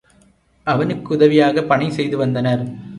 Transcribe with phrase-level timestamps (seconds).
[0.67, 2.63] அவனுக்கு உதவியாகப் பணி செய்து வந்தனர்.